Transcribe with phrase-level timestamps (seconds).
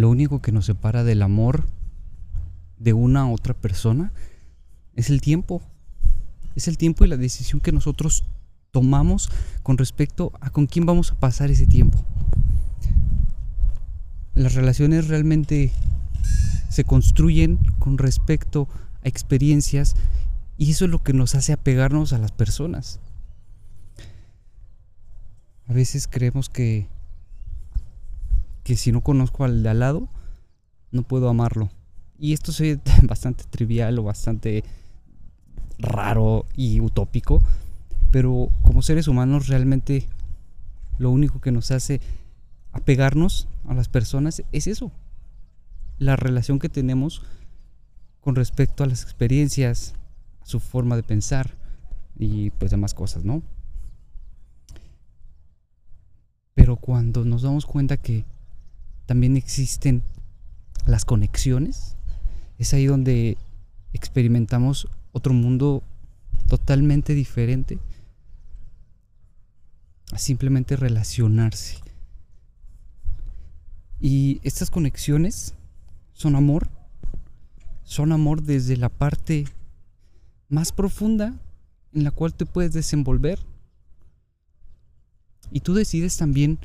[0.00, 1.66] lo único que nos separa del amor
[2.78, 4.12] de una otra persona
[4.96, 5.62] es el tiempo.
[6.56, 8.24] Es el tiempo y la decisión que nosotros
[8.70, 9.30] tomamos
[9.62, 12.02] con respecto a con quién vamos a pasar ese tiempo.
[14.34, 15.72] Las relaciones realmente
[16.68, 18.68] se construyen con respecto
[19.04, 19.96] a experiencias
[20.56, 23.00] y eso es lo que nos hace apegarnos a las personas.
[25.66, 26.88] A veces creemos que
[28.70, 30.08] que si no conozco al de al lado
[30.92, 31.70] no puedo amarlo.
[32.20, 34.62] Y esto es bastante trivial o bastante
[35.80, 37.42] raro y utópico,
[38.12, 40.06] pero como seres humanos realmente
[40.98, 42.00] lo único que nos hace
[42.70, 44.92] apegarnos a las personas es eso,
[45.98, 47.22] la relación que tenemos
[48.20, 49.94] con respecto a las experiencias,
[50.44, 51.56] su forma de pensar
[52.16, 53.42] y pues demás cosas, ¿no?
[56.54, 58.24] Pero cuando nos damos cuenta que
[59.10, 60.04] también existen
[60.86, 61.96] las conexiones,
[62.58, 63.36] es ahí donde
[63.92, 65.82] experimentamos otro mundo
[66.46, 67.80] totalmente diferente
[70.16, 71.78] simplemente relacionarse.
[73.98, 75.54] Y estas conexiones
[76.12, 76.70] son amor,
[77.82, 79.44] son amor desde la parte
[80.48, 81.36] más profunda
[81.92, 83.40] en la cual te puedes desenvolver.
[85.50, 86.60] Y tú decides también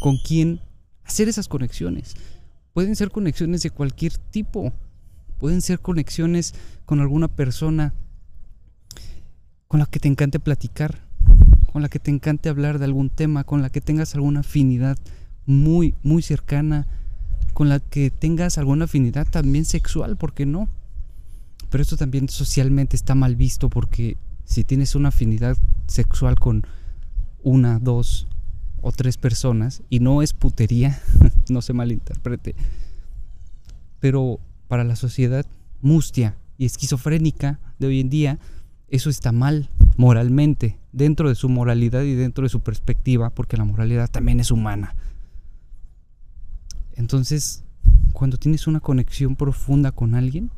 [0.00, 0.65] con quién
[1.06, 2.14] hacer esas conexiones.
[2.72, 4.72] Pueden ser conexiones de cualquier tipo.
[5.38, 6.54] Pueden ser conexiones
[6.84, 7.94] con alguna persona
[9.68, 11.00] con la que te encante platicar,
[11.72, 14.96] con la que te encante hablar de algún tema, con la que tengas alguna afinidad
[15.44, 16.86] muy, muy cercana,
[17.52, 20.68] con la que tengas alguna afinidad también sexual, ¿por qué no?
[21.70, 26.64] Pero esto también socialmente está mal visto porque si tienes una afinidad sexual con
[27.42, 28.28] una, dos
[28.86, 31.02] o tres personas, y no es putería,
[31.48, 32.54] no se malinterprete,
[33.98, 35.44] pero para la sociedad
[35.82, 38.38] mustia y esquizofrénica de hoy en día,
[38.86, 43.64] eso está mal moralmente, dentro de su moralidad y dentro de su perspectiva, porque la
[43.64, 44.94] moralidad también es humana.
[46.94, 47.64] Entonces,
[48.12, 50.52] cuando tienes una conexión profunda con alguien,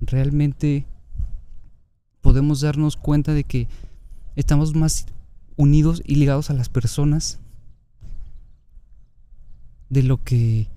[0.00, 0.86] realmente
[2.20, 3.66] podemos darnos cuenta de que
[4.36, 5.06] estamos más
[5.56, 7.38] unidos y ligados a las personas
[9.88, 10.68] de lo que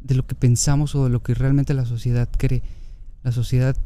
[0.00, 2.62] de lo que pensamos o de lo que realmente la sociedad cree.
[3.22, 3.76] La sociedad,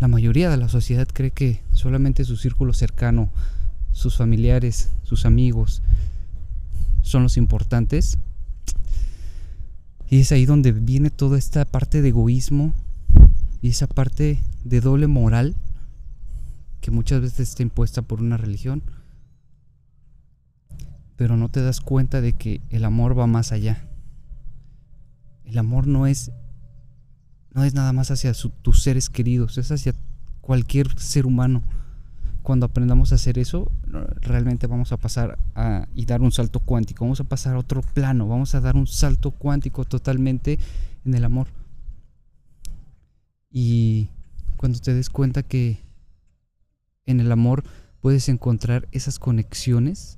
[0.00, 3.30] la mayoría de la sociedad cree que solamente su círculo cercano,
[3.92, 5.82] sus familiares, sus amigos
[7.02, 8.18] son los importantes.
[10.08, 12.74] Y es ahí donde viene toda esta parte de egoísmo
[13.62, 15.54] y esa parte de doble moral
[16.80, 18.82] que muchas veces está impuesta por una religión.
[21.20, 23.86] Pero no te das cuenta de que el amor va más allá.
[25.44, 26.32] El amor no es
[27.52, 28.32] no es nada más hacia
[28.62, 29.92] tus seres queridos, es hacia
[30.40, 31.62] cualquier ser humano.
[32.40, 33.70] Cuando aprendamos a hacer eso,
[34.22, 37.82] realmente vamos a pasar a y dar un salto cuántico, vamos a pasar a otro
[37.82, 40.58] plano, vamos a dar un salto cuántico totalmente
[41.04, 41.48] en el amor.
[43.50, 44.08] Y
[44.56, 45.80] cuando te des cuenta que
[47.04, 47.62] en el amor
[48.00, 50.16] puedes encontrar esas conexiones,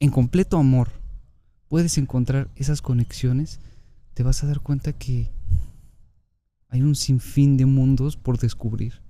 [0.00, 0.90] en completo amor,
[1.68, 3.60] puedes encontrar esas conexiones,
[4.14, 5.30] te vas a dar cuenta que
[6.68, 9.00] hay un sinfín de mundos por descubrir.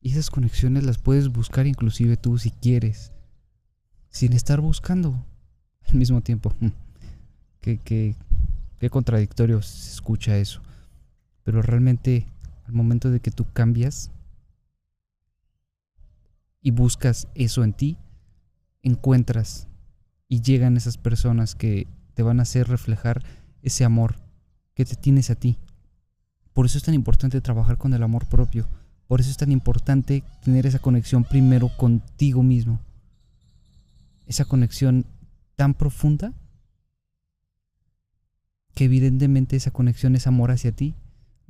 [0.00, 3.12] Y esas conexiones las puedes buscar inclusive tú si quieres,
[4.10, 5.24] sin estar buscando
[5.88, 6.52] al mismo tiempo.
[7.60, 10.62] Qué, qué, contradictorio se escucha eso.
[11.42, 12.28] Pero realmente
[12.66, 14.12] al momento de que tú cambias
[16.62, 17.96] y buscas eso en ti,
[18.86, 19.68] encuentras
[20.28, 23.22] y llegan esas personas que te van a hacer reflejar
[23.62, 24.16] ese amor
[24.74, 25.58] que te tienes a ti.
[26.52, 28.68] Por eso es tan importante trabajar con el amor propio.
[29.08, 32.80] Por eso es tan importante tener esa conexión primero contigo mismo.
[34.26, 35.06] Esa conexión
[35.54, 36.32] tan profunda
[38.74, 40.94] que evidentemente esa conexión, ese amor hacia ti,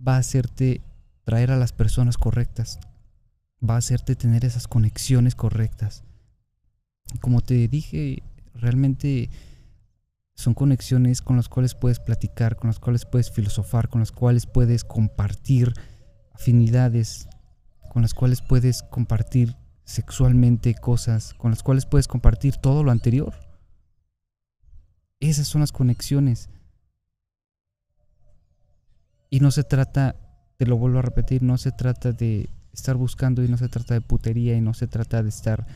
[0.07, 0.83] va a hacerte
[1.25, 2.79] traer a las personas correctas.
[3.69, 6.05] Va a hacerte tener esas conexiones correctas.
[7.21, 8.23] Como te dije
[8.55, 9.31] realmente
[10.35, 14.47] son conexiones con las cuales puedes platicar, con las cuales puedes filosofar, con las cuales
[14.47, 15.73] puedes compartir
[16.35, 17.27] afinidades,
[17.91, 23.35] con las cuales puedes compartir sexualmente cosas, con las cuales puedes compartir todo lo anterior.
[25.21, 26.51] Esas son las conexiones.
[29.31, 30.17] Y no se trata,
[30.59, 33.95] te lo vuelvo a repetir, no se trata de estar buscando y no se trata
[33.95, 35.67] de putería y no se trata de estar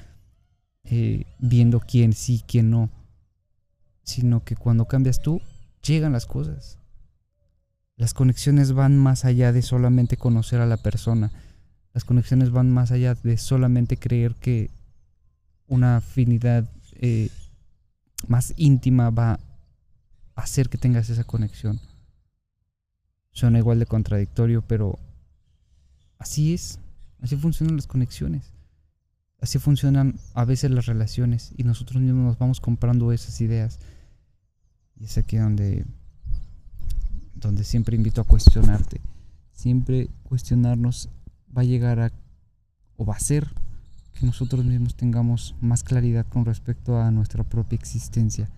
[0.92, 2.90] eh, viendo quién sí, quién no,
[4.02, 5.40] sino que cuando cambias tú,
[5.82, 6.78] llegan las cosas.
[7.94, 11.31] Las conexiones van más allá de solamente conocer a la persona.
[11.92, 14.70] Las conexiones van más allá de solamente creer que
[15.69, 17.28] una afinidad eh,
[18.26, 19.38] más íntima va a
[20.34, 21.81] hacer que tengas esa conexión.
[23.31, 24.98] Suena igual de contradictorio, pero
[26.19, 26.81] así es.
[27.20, 28.52] Así funcionan las conexiones.
[29.40, 33.78] Así funcionan a veces las relaciones y nosotros mismos nos vamos comprando esas ideas.
[34.96, 35.87] Y es aquí donde
[37.40, 39.00] donde siempre invito a cuestionarte.
[39.52, 41.08] Siempre cuestionarnos
[41.56, 42.12] va a llegar a,
[42.96, 43.48] o va a ser,
[44.12, 48.50] que nosotros mismos tengamos más claridad con respecto a nuestra propia existencia.